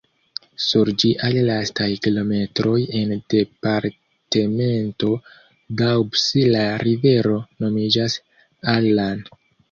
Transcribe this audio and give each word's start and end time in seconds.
Sur 0.65 0.89
ĝiaj 1.01 1.29
lastaj 1.47 1.89
kilometroj 2.05 2.77
en 2.99 3.11
departemento 3.33 5.09
Doubs 5.81 6.23
la 6.55 6.63
rivero 6.85 7.35
nomiĝas 7.65 8.17
"Allan". 8.75 9.23